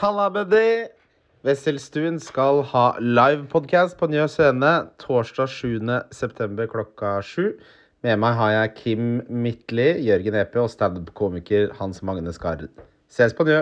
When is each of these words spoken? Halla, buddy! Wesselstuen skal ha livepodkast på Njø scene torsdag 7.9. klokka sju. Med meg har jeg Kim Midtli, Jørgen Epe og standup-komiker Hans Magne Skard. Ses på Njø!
Halla, 0.00 0.30
buddy! 0.32 0.86
Wesselstuen 1.44 2.14
skal 2.24 2.62
ha 2.70 2.84
livepodkast 3.04 3.98
på 4.00 4.06
Njø 4.08 4.22
scene 4.32 4.70
torsdag 5.02 5.50
7.9. 5.52 6.64
klokka 6.72 7.10
sju. 7.20 7.50
Med 8.00 8.16
meg 8.22 8.38
har 8.38 8.54
jeg 8.54 8.70
Kim 8.78 9.10
Midtli, 9.28 9.90
Jørgen 10.06 10.38
Epe 10.40 10.62
og 10.62 10.70
standup-komiker 10.72 11.74
Hans 11.76 12.00
Magne 12.00 12.32
Skard. 12.32 12.64
Ses 13.12 13.36
på 13.36 13.44
Njø! 13.44 13.58